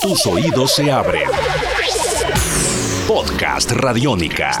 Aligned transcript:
Tus 0.00 0.26
oídos 0.26 0.74
se 0.74 0.90
abren. 0.90 1.28
Podcast 3.06 3.70
Radiónica. 3.72 4.58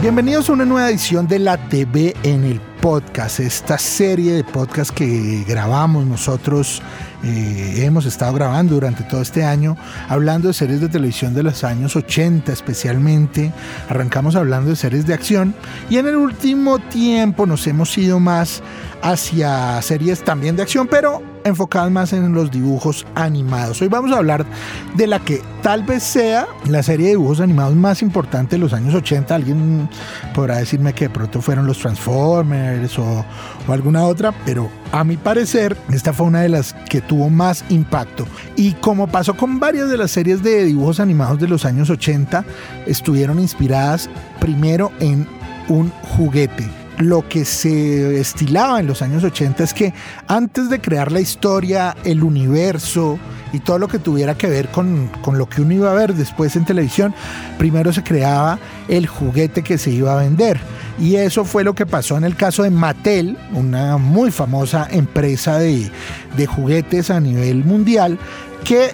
Bienvenidos 0.00 0.48
a 0.48 0.52
una 0.54 0.64
nueva 0.64 0.88
edición 0.88 1.28
de 1.28 1.38
la 1.38 1.58
TV 1.68 2.14
en 2.22 2.44
el 2.44 2.60
podcast, 2.80 3.40
esta 3.40 3.76
serie 3.76 4.32
de 4.32 4.44
podcast 4.44 4.92
que 4.92 5.44
grabamos 5.46 6.06
nosotros, 6.06 6.80
eh, 7.24 7.84
hemos 7.84 8.06
estado 8.06 8.32
grabando 8.32 8.74
durante 8.74 9.02
todo 9.04 9.20
este 9.22 9.44
año, 9.44 9.76
hablando 10.08 10.48
de 10.48 10.54
series 10.54 10.80
de 10.80 10.88
televisión 10.88 11.34
de 11.34 11.42
los 11.42 11.64
años 11.64 11.96
80 11.96 12.52
especialmente, 12.52 13.52
arrancamos 13.88 14.36
hablando 14.36 14.70
de 14.70 14.76
series 14.76 15.06
de 15.06 15.14
acción 15.14 15.54
y 15.90 15.96
en 15.98 16.06
el 16.06 16.16
último 16.16 16.78
tiempo 16.78 17.46
nos 17.46 17.66
hemos 17.66 17.96
ido 17.98 18.20
más 18.20 18.62
hacia 19.02 19.80
series 19.82 20.24
también 20.24 20.56
de 20.56 20.62
acción, 20.62 20.86
pero 20.88 21.22
enfocadas 21.44 21.90
más 21.90 22.12
en 22.12 22.32
los 22.32 22.50
dibujos 22.50 23.06
animados. 23.14 23.80
Hoy 23.82 23.88
vamos 23.88 24.12
a 24.12 24.18
hablar 24.18 24.46
de 24.94 25.06
la 25.06 25.18
que 25.20 25.42
tal 25.62 25.82
vez 25.82 26.02
sea 26.02 26.46
la 26.66 26.82
serie 26.82 27.06
de 27.06 27.12
dibujos 27.12 27.40
animados 27.40 27.74
más 27.74 28.02
importante 28.02 28.56
de 28.56 28.60
los 28.60 28.72
años 28.72 28.94
80. 28.94 29.34
Alguien 29.34 29.88
podrá 30.34 30.58
decirme 30.58 30.92
que 30.92 31.08
de 31.08 31.10
pronto 31.10 31.40
fueron 31.40 31.66
los 31.66 31.78
Transformers 31.78 32.98
o, 32.98 33.24
o 33.66 33.72
alguna 33.72 34.04
otra, 34.04 34.32
pero 34.44 34.68
a 34.92 35.04
mi 35.04 35.16
parecer 35.16 35.76
esta 35.92 36.12
fue 36.12 36.26
una 36.26 36.40
de 36.40 36.48
las 36.48 36.74
que 36.88 37.00
tuvo 37.00 37.28
más 37.30 37.64
impacto. 37.68 38.26
Y 38.56 38.72
como 38.74 39.06
pasó 39.06 39.36
con 39.36 39.60
varias 39.60 39.90
de 39.90 39.96
las 39.96 40.10
series 40.10 40.42
de 40.42 40.64
dibujos 40.64 41.00
animados 41.00 41.38
de 41.38 41.48
los 41.48 41.64
años 41.64 41.90
80, 41.90 42.44
estuvieron 42.86 43.38
inspiradas 43.38 44.08
primero 44.40 44.92
en 45.00 45.26
un 45.68 45.90
juguete 46.16 46.87
lo 46.98 47.28
que 47.28 47.44
se 47.44 48.20
estilaba 48.20 48.80
en 48.80 48.86
los 48.86 49.02
años 49.02 49.22
80 49.24 49.64
es 49.64 49.74
que 49.74 49.94
antes 50.26 50.68
de 50.68 50.80
crear 50.80 51.12
la 51.12 51.20
historia, 51.20 51.96
el 52.04 52.22
universo 52.22 53.18
y 53.52 53.60
todo 53.60 53.78
lo 53.78 53.88
que 53.88 53.98
tuviera 53.98 54.36
que 54.36 54.48
ver 54.48 54.68
con, 54.68 55.08
con, 55.22 55.38
lo 55.38 55.48
que 55.48 55.62
uno 55.62 55.74
iba 55.74 55.90
a 55.90 55.94
ver 55.94 56.14
después 56.14 56.56
en 56.56 56.64
televisión, 56.64 57.14
primero 57.56 57.92
se 57.92 58.02
creaba 58.02 58.58
el 58.88 59.06
juguete 59.06 59.62
que 59.62 59.78
se 59.78 59.90
iba 59.90 60.12
a 60.12 60.22
vender. 60.22 60.60
Y 60.98 61.14
eso 61.16 61.44
fue 61.44 61.62
lo 61.62 61.74
que 61.74 61.86
pasó 61.86 62.16
en 62.16 62.24
el 62.24 62.34
caso 62.34 62.64
de 62.64 62.70
Mattel, 62.70 63.38
una 63.54 63.96
muy 63.96 64.30
famosa 64.32 64.88
empresa 64.90 65.58
de, 65.58 65.90
de 66.36 66.46
juguetes 66.46 67.10
a 67.10 67.20
nivel 67.20 67.64
mundial, 67.64 68.18
que 68.64 68.90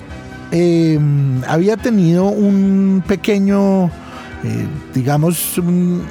eh, 0.53 1.01
había 1.49 1.77
tenido 1.77 2.27
un 2.27 3.03
pequeño 3.07 3.91
eh, 4.45 4.67
digamos, 4.93 5.59
un, 5.59 6.05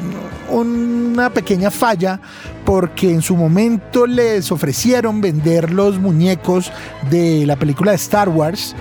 una 0.49 1.29
pequeña 1.29 1.69
falla 1.69 2.19
porque 2.65 3.11
en 3.11 3.21
su 3.21 3.35
momento 3.35 4.07
les 4.07 4.51
ofrecieron 4.51 5.21
vender 5.21 5.71
los 5.71 5.99
muñecos 5.99 6.71
de 7.11 7.45
la 7.45 7.55
película 7.55 7.91
de 7.91 7.97
Star 7.97 8.29
Wars 8.29 8.75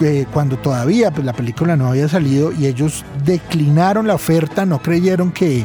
eh, 0.00 0.26
cuando 0.32 0.56
todavía 0.56 1.10
pues, 1.10 1.24
la 1.24 1.32
película 1.32 1.76
no 1.76 1.88
había 1.88 2.08
salido 2.08 2.50
y 2.52 2.66
ellos 2.66 3.04
declinaron 3.24 4.06
la 4.06 4.14
oferta, 4.14 4.66
no 4.66 4.82
creyeron 4.82 5.30
que 5.30 5.64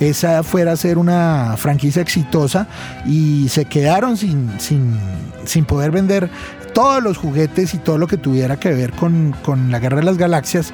esa 0.00 0.42
fuera 0.42 0.72
a 0.72 0.76
ser 0.76 0.98
una 0.98 1.54
franquicia 1.56 2.02
exitosa 2.02 2.66
y 3.04 3.48
se 3.48 3.66
quedaron 3.66 4.16
sin, 4.16 4.58
sin, 4.58 4.98
sin 5.44 5.64
poder 5.64 5.90
vender 5.90 6.30
todos 6.72 7.02
los 7.02 7.16
juguetes 7.16 7.74
y 7.74 7.78
todo 7.78 7.96
lo 7.96 8.06
que 8.06 8.16
tuviera 8.16 8.58
que 8.58 8.70
ver 8.70 8.92
con, 8.92 9.34
con 9.44 9.70
la 9.70 9.78
Guerra 9.78 9.98
de 9.98 10.04
las 10.04 10.18
Galaxias 10.18 10.72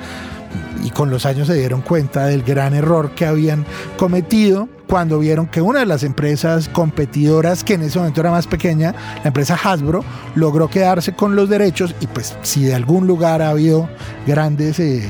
y 0.82 0.90
con 0.90 1.10
los 1.10 1.26
años 1.26 1.46
se 1.46 1.54
dieron 1.54 1.82
cuenta 1.82 2.26
del 2.26 2.42
gran 2.42 2.74
error 2.74 3.12
que 3.12 3.26
habían 3.26 3.64
cometido 3.96 4.68
cuando 4.88 5.18
vieron 5.18 5.46
que 5.46 5.62
una 5.62 5.80
de 5.80 5.86
las 5.86 6.02
empresas 6.02 6.68
competidoras, 6.68 7.64
que 7.64 7.74
en 7.74 7.82
ese 7.82 7.98
momento 7.98 8.20
era 8.20 8.30
más 8.30 8.46
pequeña, 8.46 8.94
la 9.22 9.28
empresa 9.28 9.58
Hasbro, 9.62 10.04
logró 10.34 10.68
quedarse 10.68 11.14
con 11.14 11.34
los 11.34 11.48
derechos 11.48 11.94
y 12.00 12.06
pues 12.06 12.36
si 12.42 12.64
de 12.64 12.74
algún 12.74 13.06
lugar 13.06 13.42
ha 13.42 13.50
habido 13.50 13.88
grandes... 14.26 14.78
Eh, 14.80 15.08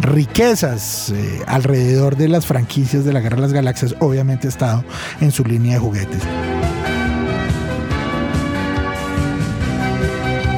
riquezas 0.00 1.10
eh, 1.10 1.42
alrededor 1.46 2.16
de 2.16 2.26
las 2.26 2.44
franquicias 2.44 3.04
de 3.04 3.12
la 3.12 3.20
Guerra 3.20 3.36
de 3.36 3.42
las 3.42 3.52
Galaxias, 3.52 3.94
obviamente 4.00 4.48
ha 4.48 4.50
estado 4.50 4.84
en 5.20 5.30
su 5.30 5.44
línea 5.44 5.74
de 5.74 5.78
juguetes. 5.78 6.22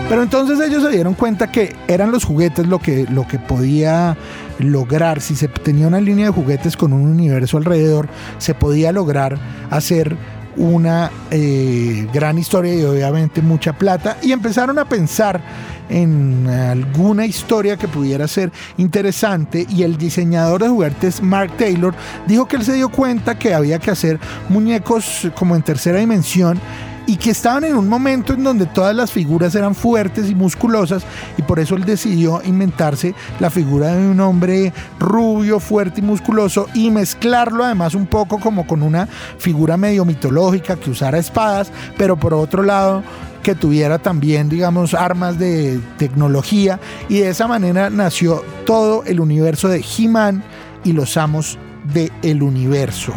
Pero 0.08 0.22
entonces 0.22 0.60
ellos 0.60 0.82
se 0.82 0.90
dieron 0.90 1.14
cuenta 1.14 1.50
que 1.50 1.74
eran 1.88 2.12
los 2.12 2.24
juguetes 2.24 2.66
lo 2.66 2.78
que, 2.78 3.06
lo 3.10 3.26
que 3.26 3.38
podía 3.38 4.16
lograr, 4.58 5.20
si 5.20 5.34
se 5.34 5.48
tenía 5.48 5.88
una 5.88 6.00
línea 6.00 6.26
de 6.26 6.32
juguetes 6.32 6.76
con 6.76 6.92
un 6.92 7.08
universo 7.08 7.56
alrededor, 7.56 8.08
se 8.38 8.54
podía 8.54 8.92
lograr 8.92 9.38
hacer 9.70 10.16
una 10.56 11.10
eh, 11.30 12.06
gran 12.12 12.38
historia 12.38 12.74
y 12.74 12.82
obviamente 12.84 13.42
mucha 13.42 13.72
plata. 13.72 14.18
Y 14.22 14.32
empezaron 14.32 14.78
a 14.78 14.84
pensar 14.84 15.40
en 15.88 16.48
alguna 16.48 17.26
historia 17.26 17.76
que 17.76 17.88
pudiera 17.88 18.28
ser 18.28 18.52
interesante. 18.76 19.66
Y 19.68 19.82
el 19.82 19.96
diseñador 19.96 20.62
de 20.62 20.68
juguetes 20.68 21.22
Mark 21.22 21.56
Taylor 21.56 21.94
dijo 22.26 22.46
que 22.46 22.56
él 22.56 22.64
se 22.64 22.74
dio 22.74 22.88
cuenta 22.88 23.38
que 23.38 23.54
había 23.54 23.78
que 23.78 23.90
hacer 23.90 24.20
muñecos 24.48 25.28
como 25.34 25.56
en 25.56 25.62
tercera 25.62 25.98
dimensión 25.98 26.60
y 27.06 27.16
que 27.16 27.30
estaban 27.30 27.64
en 27.64 27.76
un 27.76 27.88
momento 27.88 28.32
en 28.32 28.42
donde 28.42 28.66
todas 28.66 28.94
las 28.94 29.10
figuras 29.10 29.54
eran 29.54 29.74
fuertes 29.74 30.30
y 30.30 30.34
musculosas 30.34 31.04
y 31.36 31.42
por 31.42 31.58
eso 31.58 31.74
él 31.74 31.84
decidió 31.84 32.40
inventarse 32.44 33.14
la 33.40 33.50
figura 33.50 33.94
de 33.94 34.08
un 34.08 34.20
hombre 34.20 34.72
rubio, 34.98 35.60
fuerte 35.60 36.00
y 36.00 36.02
musculoso 36.02 36.68
y 36.74 36.90
mezclarlo 36.90 37.64
además 37.64 37.94
un 37.94 38.06
poco 38.06 38.38
como 38.38 38.66
con 38.66 38.82
una 38.82 39.06
figura 39.38 39.76
medio 39.76 40.04
mitológica 40.04 40.76
que 40.76 40.90
usara 40.90 41.18
espadas, 41.18 41.70
pero 41.96 42.16
por 42.16 42.34
otro 42.34 42.62
lado 42.62 43.02
que 43.42 43.54
tuviera 43.54 43.98
también, 43.98 44.48
digamos, 44.48 44.94
armas 44.94 45.38
de 45.38 45.78
tecnología 45.98 46.80
y 47.10 47.18
de 47.18 47.28
esa 47.28 47.46
manera 47.46 47.90
nació 47.90 48.42
todo 48.64 49.04
el 49.04 49.20
universo 49.20 49.68
de 49.68 49.84
He-Man 49.84 50.42
y 50.82 50.92
los 50.92 51.16
amos 51.18 51.58
del 51.92 52.10
el 52.22 52.42
universo. 52.42 53.12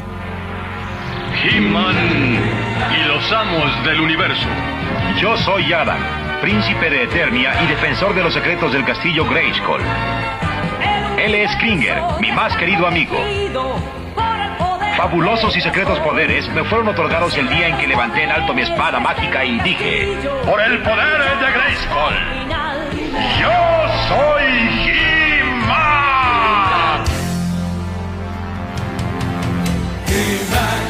He-Man 1.35 1.95
y 2.91 3.07
los 3.07 3.31
amos 3.31 3.83
del 3.85 4.01
universo. 4.01 4.47
Yo 5.19 5.37
soy 5.37 5.71
Adam, 5.73 5.99
príncipe 6.41 6.89
de 6.89 7.03
Eternia 7.03 7.53
y 7.63 7.67
defensor 7.67 8.13
de 8.15 8.23
los 8.23 8.33
secretos 8.33 8.73
del 8.73 8.85
castillo 8.85 9.25
Grayskull. 9.25 9.81
Él 11.17 11.35
es 11.35 11.55
Kringer, 11.57 12.01
mi 12.19 12.31
más 12.31 12.55
querido 12.57 12.87
amigo. 12.87 13.17
Fabulosos 14.95 15.55
y 15.55 15.61
secretos 15.61 15.99
poderes 15.99 16.47
me 16.49 16.63
fueron 16.63 16.87
otorgados 16.87 17.37
el 17.37 17.47
día 17.49 17.67
en 17.67 17.77
que 17.77 17.87
levanté 17.87 18.23
en 18.23 18.31
alto 18.31 18.53
mi 18.53 18.63
espada 18.63 18.99
mágica 18.99 19.45
y 19.45 19.59
dije, 19.59 20.17
por 20.45 20.59
el 20.59 20.79
poder 20.81 21.21
de 21.39 21.51
Grayskull, 21.51 22.15
yo 23.39 23.87
soy 24.09 25.16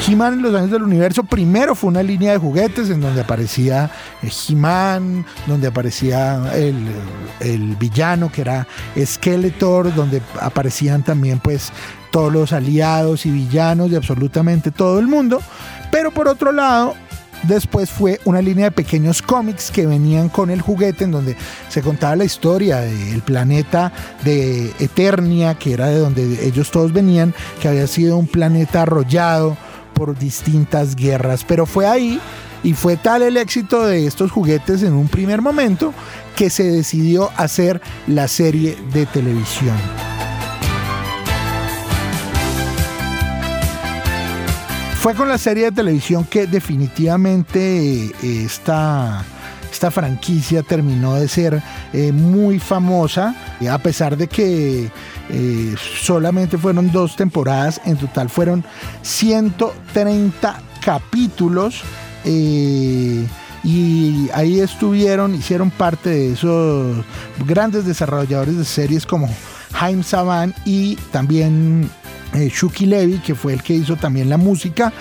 He-Man 0.06 0.34
en 0.34 0.42
los 0.42 0.54
años 0.54 0.70
del 0.70 0.82
universo 0.82 1.22
primero 1.24 1.74
fue 1.74 1.88
una 1.88 2.02
línea 2.02 2.32
de 2.32 2.38
juguetes 2.38 2.88
en 2.88 3.00
donde 3.00 3.20
aparecía 3.20 3.90
eh, 4.22 4.30
He-Man, 4.48 5.26
donde 5.46 5.66
aparecía 5.66 6.50
el, 6.54 6.76
el, 7.40 7.76
villano 7.76 8.32
que 8.32 8.40
era 8.40 8.66
Skeletor, 8.98 9.94
donde 9.94 10.22
aparecían 10.40 11.02
también 11.02 11.40
pues 11.40 11.72
todos 12.10 12.32
los 12.32 12.52
aliados 12.52 13.26
y 13.26 13.30
villanos 13.30 13.90
de 13.90 13.96
absolutamente 13.96 14.70
todo 14.70 14.98
el 14.98 15.06
mundo. 15.06 15.42
Pero 15.90 16.10
por 16.10 16.28
otro 16.28 16.52
lado, 16.52 16.94
Después 17.48 17.88
fue 17.88 18.20
una 18.26 18.42
línea 18.42 18.66
de 18.66 18.72
pequeños 18.72 19.22
cómics 19.22 19.70
que 19.70 19.86
venían 19.86 20.28
con 20.28 20.50
el 20.50 20.60
juguete 20.60 21.04
en 21.04 21.12
donde 21.12 21.34
se 21.70 21.80
contaba 21.80 22.14
la 22.14 22.26
historia 22.26 22.80
del 22.80 23.22
planeta 23.22 23.90
de 24.22 24.70
Eternia, 24.78 25.54
que 25.54 25.72
era 25.72 25.86
de 25.86 25.98
donde 25.98 26.46
ellos 26.46 26.70
todos 26.70 26.92
venían, 26.92 27.34
que 27.58 27.68
había 27.68 27.86
sido 27.86 28.18
un 28.18 28.26
planeta 28.26 28.82
arrollado 28.82 29.56
por 29.94 30.18
distintas 30.18 30.94
guerras. 30.94 31.42
Pero 31.48 31.64
fue 31.64 31.86
ahí 31.86 32.20
y 32.62 32.74
fue 32.74 32.98
tal 32.98 33.22
el 33.22 33.38
éxito 33.38 33.86
de 33.86 34.06
estos 34.06 34.30
juguetes 34.30 34.82
en 34.82 34.92
un 34.92 35.08
primer 35.08 35.40
momento 35.40 35.94
que 36.36 36.50
se 36.50 36.64
decidió 36.64 37.30
hacer 37.38 37.80
la 38.06 38.28
serie 38.28 38.76
de 38.92 39.06
televisión. 39.06 40.07
Fue 45.00 45.14
con 45.14 45.28
la 45.28 45.38
serie 45.38 45.66
de 45.66 45.72
televisión 45.72 46.24
que 46.24 46.48
definitivamente 46.48 48.06
eh, 48.06 48.12
esta, 48.44 49.24
esta 49.70 49.92
franquicia 49.92 50.64
terminó 50.64 51.14
de 51.14 51.28
ser 51.28 51.62
eh, 51.92 52.10
muy 52.10 52.58
famosa, 52.58 53.32
a 53.70 53.78
pesar 53.78 54.16
de 54.16 54.26
que 54.26 54.90
eh, 55.30 55.74
solamente 56.02 56.58
fueron 56.58 56.90
dos 56.90 57.14
temporadas, 57.14 57.80
en 57.84 57.96
total 57.96 58.28
fueron 58.28 58.64
130 59.02 60.62
capítulos. 60.84 61.82
y 62.24 63.24
ahí 64.34 64.58
estuvieron, 64.58 65.34
hicieron 65.36 65.70
parte 65.70 66.10
de 66.10 66.32
esos 66.32 67.04
grandes 67.46 67.84
desarrolladores 67.84 68.58
de 68.58 68.64
series 68.64 69.06
como 69.06 69.28
Jaime 69.74 70.02
Saban 70.02 70.54
y 70.64 70.96
también 71.12 71.88
eh, 72.34 72.50
Shuki 72.52 72.86
Levy, 72.86 73.18
que 73.18 73.34
fue 73.34 73.52
el 73.54 73.62
que 73.62 73.74
hizo 73.74 73.96
también 73.96 74.28
la 74.28 74.36
música, 74.36 74.92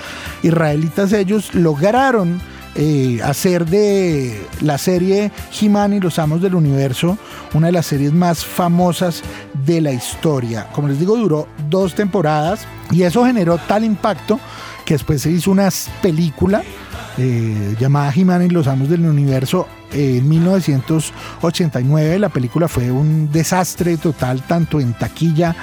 israelitas 0.44 1.14
ellos 1.14 1.54
lograron 1.54 2.40
eh, 2.80 3.20
hacer 3.24 3.66
de 3.66 4.40
la 4.62 4.78
serie 4.78 5.32
He-Man 5.60 5.94
y 5.94 6.00
los 6.00 6.20
Amos 6.20 6.44
del 6.44 6.54
Universo 6.54 7.18
una 7.56 7.68
de 7.68 7.74
las 7.74 7.88
series 7.88 8.14
más 8.14 8.46
famosas 8.46 9.24
de 9.66 9.82
la 9.82 9.92
historia. 9.92 10.68
Como 10.74 10.88
les 10.88 11.00
digo, 11.00 11.18
duró 11.18 11.48
dos 11.70 11.96
temporadas 11.96 12.68
y 12.92 13.02
eso 13.02 13.26
generó 13.26 13.58
tal 13.58 13.84
impacto 13.84 14.40
que 14.86 14.94
después 14.94 15.24
se 15.24 15.32
hizo 15.32 15.50
una 15.50 15.70
película 16.04 16.62
eh, 17.18 17.76
llamada 17.80 18.14
He-Man 18.16 18.44
y 18.46 18.50
los 18.50 18.68
Amos 18.68 18.90
del 18.90 19.08
Universo 19.08 19.68
en 19.92 20.30
1989. 20.30 22.20
La 22.20 22.30
película 22.30 22.68
fue 22.68 22.92
un 22.92 23.32
desastre 23.32 23.98
total, 23.98 24.44
tanto 24.44 24.80
en 24.80 24.94
taquilla 24.94 25.56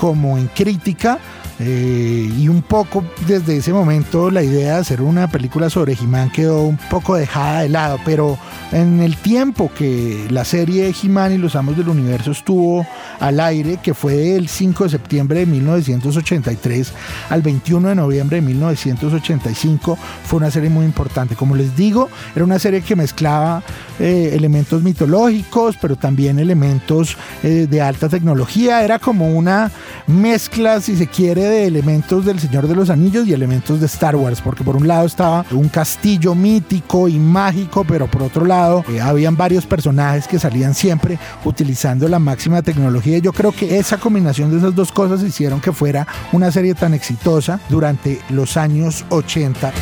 como 0.00 0.38
en 0.38 0.48
crítica. 0.48 1.18
Eh, 1.62 2.32
y 2.38 2.48
un 2.48 2.62
poco 2.62 3.04
desde 3.26 3.58
ese 3.58 3.70
momento 3.70 4.30
la 4.30 4.42
idea 4.42 4.76
de 4.76 4.80
hacer 4.80 5.02
una 5.02 5.30
película 5.30 5.68
sobre 5.68 5.92
He-Man 5.92 6.30
quedó 6.30 6.62
un 6.62 6.78
poco 6.78 7.16
dejada 7.16 7.60
de 7.60 7.68
lado, 7.68 7.98
pero 8.02 8.38
en 8.72 9.00
el 9.00 9.18
tiempo 9.18 9.70
que 9.76 10.26
la 10.30 10.46
serie 10.46 10.94
He-Man 11.02 11.34
y 11.34 11.36
los 11.36 11.56
Amos 11.56 11.76
del 11.76 11.90
Universo 11.90 12.30
estuvo 12.30 12.86
al 13.18 13.40
aire, 13.40 13.78
que 13.82 13.92
fue 13.92 14.14
del 14.14 14.48
5 14.48 14.84
de 14.84 14.90
septiembre 14.90 15.40
de 15.40 15.46
1983 15.46 16.92
al 17.28 17.42
21 17.42 17.88
de 17.88 17.94
noviembre 17.94 18.36
de 18.36 18.42
1985, 18.46 19.98
fue 20.24 20.38
una 20.38 20.50
serie 20.50 20.70
muy 20.70 20.86
importante. 20.86 21.36
Como 21.36 21.54
les 21.56 21.76
digo, 21.76 22.08
era 22.34 22.44
una 22.44 22.58
serie 22.58 22.80
que 22.80 22.96
mezclaba 22.96 23.62
eh, 23.98 24.30
elementos 24.32 24.82
mitológicos, 24.82 25.76
pero 25.78 25.96
también 25.96 26.38
elementos 26.38 27.18
eh, 27.42 27.66
de 27.68 27.82
alta 27.82 28.08
tecnología. 28.08 28.82
Era 28.82 28.98
como 28.98 29.30
una 29.30 29.70
mezcla, 30.10 30.80
si 30.80 30.96
se 30.96 31.06
quiere, 31.06 31.42
de 31.42 31.66
elementos 31.66 32.24
del 32.24 32.38
Señor 32.38 32.68
de 32.68 32.74
los 32.74 32.90
Anillos 32.90 33.26
y 33.26 33.32
elementos 33.32 33.80
de 33.80 33.86
Star 33.86 34.16
Wars, 34.16 34.40
porque 34.40 34.64
por 34.64 34.76
un 34.76 34.86
lado 34.86 35.06
estaba 35.06 35.44
un 35.52 35.68
castillo 35.68 36.34
mítico 36.34 37.08
y 37.08 37.18
mágico, 37.18 37.84
pero 37.84 38.06
por 38.06 38.22
otro 38.22 38.44
lado 38.44 38.84
eh, 38.88 39.00
habían 39.00 39.36
varios 39.36 39.66
personajes 39.66 40.26
que 40.26 40.38
salían 40.38 40.74
siempre 40.74 41.18
utilizando 41.44 42.08
la 42.08 42.18
máxima 42.18 42.62
tecnología. 42.62 43.18
Yo 43.18 43.32
creo 43.32 43.52
que 43.52 43.78
esa 43.78 43.98
combinación 43.98 44.50
de 44.50 44.58
esas 44.58 44.74
dos 44.74 44.92
cosas 44.92 45.22
hicieron 45.22 45.60
que 45.60 45.72
fuera 45.72 46.06
una 46.32 46.50
serie 46.50 46.74
tan 46.74 46.94
exitosa 46.94 47.60
durante 47.68 48.20
los 48.30 48.56
años 48.56 49.04
80. 49.10 49.72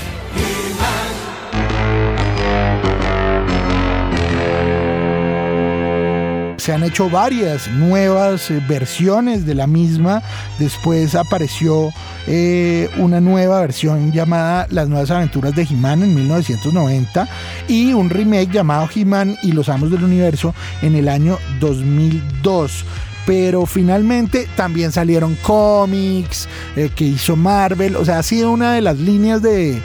Se 6.59 6.73
han 6.73 6.83
hecho 6.83 7.09
varias 7.09 7.69
nuevas 7.69 8.51
eh, 8.51 8.61
versiones 8.69 9.47
de 9.47 9.55
la 9.55 9.67
misma. 9.67 10.23
Después 10.59 11.15
apareció 11.15 11.91
eh, 12.27 12.91
una 12.99 13.21
nueva 13.21 13.61
versión 13.61 14.13
llamada 14.13 14.67
Las 14.71 14.89
Nuevas 14.89 15.11
Aventuras 15.11 15.55
de 15.55 15.63
He-Man 15.63 16.03
en 16.03 16.15
1990 16.15 17.29
y 17.69 17.93
un 17.95 18.11
remake 18.11 18.51
llamado 18.51 18.89
He-Man 18.95 19.37
y 19.43 19.53
los 19.53 19.69
Amos 19.69 19.91
del 19.91 20.05
Universo 20.05 20.55
en 20.83 20.95
el 20.97 21.09
año 21.09 21.39
2002 21.61 22.85
pero 23.25 23.67
finalmente 23.67 24.49
también 24.57 24.91
salieron 24.91 25.35
cómics 25.43 26.49
eh, 26.77 26.91
que 26.97 27.05
hizo 27.05 27.37
Marvel, 27.37 27.97
o 27.97 28.05
sea, 28.07 28.21
ha 28.21 28.23
sido 28.23 28.51
una 28.51 28.73
de 28.73 28.81
las 28.81 28.97
líneas 28.97 29.43
de, 29.43 29.83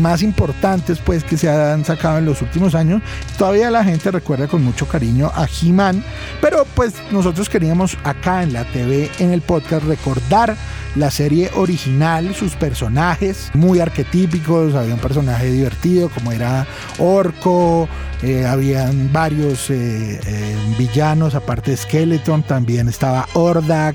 más 0.00 0.22
importantes 0.22 0.98
pues 0.98 1.24
que 1.24 1.36
se 1.36 1.48
han 1.48 1.84
sacado 1.84 2.18
en 2.18 2.26
los 2.26 2.42
últimos 2.42 2.74
años. 2.74 3.02
Todavía 3.38 3.70
la 3.70 3.84
gente 3.84 4.10
recuerda 4.10 4.48
con 4.48 4.62
mucho 4.62 4.86
cariño 4.86 5.30
a 5.34 5.46
He-Man, 5.46 6.02
pero 6.40 6.66
pues 6.74 6.94
nosotros 7.10 7.48
queríamos 7.48 7.96
acá 8.04 8.42
en 8.42 8.52
la 8.52 8.64
TV, 8.64 9.10
en 9.18 9.32
el 9.32 9.42
podcast, 9.42 9.84
recordar 9.84 10.56
la 10.96 11.10
serie 11.10 11.50
original, 11.54 12.34
sus 12.34 12.54
personajes 12.54 13.50
muy 13.54 13.80
arquetípicos, 13.80 14.74
había 14.74 14.94
un 14.94 15.00
personaje 15.00 15.50
divertido 15.50 16.08
como 16.08 16.32
era 16.32 16.66
Orco, 16.98 17.86
eh, 18.22 18.46
habían 18.46 19.12
varios 19.12 19.68
eh, 19.68 20.18
eh, 20.26 20.56
villanos, 20.78 21.34
aparte 21.34 21.72
de 21.72 21.76
Skeleton, 21.76 22.42
también 22.44 22.88
estaba 22.88 23.28
Ordak, 23.34 23.94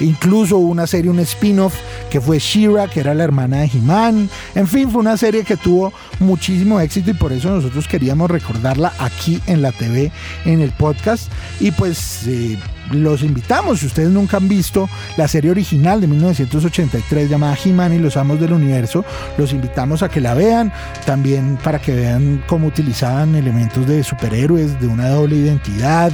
incluso 0.00 0.56
una 0.56 0.86
serie, 0.86 1.10
un 1.10 1.20
spin-off 1.20 1.74
que 2.10 2.20
fue 2.20 2.38
Shira, 2.38 2.88
que 2.88 3.00
era 3.00 3.12
la 3.12 3.24
hermana 3.24 3.58
de 3.58 3.66
He-Man, 3.66 4.30
en 4.54 4.66
fin, 4.66 4.90
fue 4.90 4.97
una 4.98 5.16
serie 5.16 5.44
que 5.44 5.56
tuvo 5.56 5.92
muchísimo 6.20 6.80
éxito 6.80 7.10
y 7.10 7.14
por 7.14 7.32
eso 7.32 7.50
nosotros 7.50 7.86
queríamos 7.88 8.30
recordarla 8.30 8.92
aquí 8.98 9.40
en 9.46 9.62
la 9.62 9.72
TV, 9.72 10.10
en 10.44 10.60
el 10.60 10.72
podcast, 10.72 11.30
y 11.60 11.70
pues 11.70 12.26
los 12.90 13.22
invitamos, 13.22 13.80
si 13.80 13.86
ustedes 13.86 14.10
nunca 14.10 14.38
han 14.38 14.48
visto 14.48 14.88
la 15.16 15.28
serie 15.28 15.50
original 15.50 16.00
de 16.00 16.06
1983 16.06 17.28
llamada 17.28 17.56
He-Man 17.62 17.92
y 17.94 17.98
los 17.98 18.16
Amos 18.16 18.40
del 18.40 18.52
Universo, 18.52 19.04
los 19.36 19.52
invitamos 19.52 20.02
a 20.02 20.08
que 20.08 20.20
la 20.20 20.34
vean, 20.34 20.72
también 21.04 21.58
para 21.62 21.78
que 21.80 21.94
vean 21.94 22.42
cómo 22.46 22.66
utilizaban 22.66 23.34
elementos 23.34 23.86
de 23.86 24.02
superhéroes, 24.02 24.80
de 24.80 24.86
una 24.86 25.08
doble 25.08 25.36
identidad, 25.36 26.10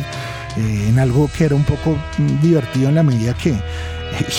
eh, 0.56 0.86
en 0.88 0.98
algo 0.98 1.30
que 1.36 1.44
era 1.44 1.54
un 1.54 1.64
poco 1.64 1.96
divertido 2.42 2.88
en 2.88 2.96
la 2.96 3.02
medida 3.02 3.34
que 3.34 3.54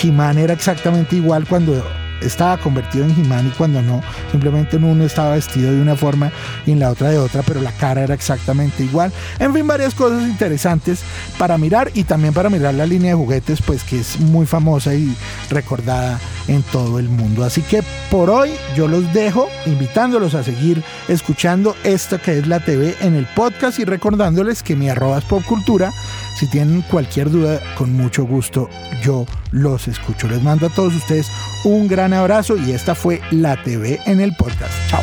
He-Man 0.01 0.37
era 0.37 0.53
exactamente 0.53 1.15
igual 1.15 1.45
cuando 1.47 1.83
estaba 2.21 2.57
convertido 2.57 3.05
en 3.05 3.11
He-Man 3.11 3.47
y 3.47 3.57
cuando 3.57 3.81
no, 3.81 4.01
simplemente 4.31 4.77
en 4.77 4.83
uno 4.83 5.03
estaba 5.03 5.35
vestido 5.35 5.71
de 5.71 5.81
una 5.81 5.95
forma 5.95 6.31
y 6.65 6.71
en 6.71 6.79
la 6.79 6.89
otra 6.89 7.09
de 7.09 7.17
otra, 7.17 7.43
pero 7.43 7.61
la 7.61 7.71
cara 7.71 8.03
era 8.03 8.13
exactamente 8.13 8.83
igual. 8.83 9.11
En 9.39 9.53
fin, 9.53 9.67
varias 9.67 9.93
cosas 9.93 10.23
interesantes 10.23 11.01
para 11.37 11.57
mirar 11.57 11.91
y 11.93 12.03
también 12.03 12.33
para 12.33 12.49
mirar 12.49 12.73
la 12.73 12.85
línea 12.85 13.11
de 13.11 13.15
juguetes, 13.15 13.61
pues 13.61 13.83
que 13.83 13.99
es 13.99 14.19
muy 14.19 14.45
famosa 14.45 14.93
y 14.93 15.15
recordada 15.49 16.19
en 16.47 16.63
todo 16.63 16.99
el 16.99 17.09
mundo. 17.09 17.43
Así 17.43 17.61
que 17.61 17.83
por 18.09 18.29
hoy 18.29 18.51
yo 18.75 18.87
los 18.87 19.11
dejo 19.13 19.47
invitándolos 19.65 20.35
a 20.35 20.43
seguir 20.43 20.83
escuchando 21.07 21.75
esta 21.83 22.19
que 22.19 22.37
es 22.37 22.47
la 22.47 22.59
TV 22.59 22.95
en 23.01 23.15
el 23.15 23.25
podcast 23.27 23.79
y 23.79 23.85
recordándoles 23.85 24.63
que 24.63 24.75
mi 24.75 24.89
arroba 24.89 25.19
es 25.19 25.25
popcultura 25.25 25.91
si 26.35 26.47
tienen 26.47 26.81
cualquier 26.83 27.29
duda, 27.29 27.61
con 27.77 27.93
mucho 27.93 28.25
gusto 28.25 28.69
yo 29.01 29.25
los 29.51 29.87
escucho. 29.87 30.27
Les 30.27 30.41
mando 30.41 30.67
a 30.67 30.69
todos 30.69 30.93
ustedes 30.95 31.31
un 31.63 31.87
gran 31.87 32.13
abrazo 32.13 32.57
y 32.57 32.71
esta 32.71 32.95
fue 32.95 33.21
la 33.31 33.61
TV 33.63 33.99
en 34.05 34.19
el 34.19 34.35
podcast. 34.35 34.73
Chao. 34.89 35.01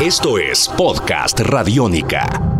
Esto 0.00 0.38
es 0.38 0.68
Podcast 0.68 1.40
Radiónica. 1.40 2.55